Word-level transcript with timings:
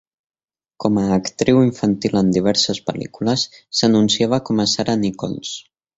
Com 0.83 0.95
a 1.01 1.03
actriu 1.17 1.59
infantil 1.65 2.17
en 2.21 2.31
diverses 2.37 2.79
pel·lícules, 2.89 3.45
s'anunciava 3.81 4.41
com 4.49 4.65
a 4.65 4.67
Sarah 4.73 4.97
Nicholls. 5.07 5.55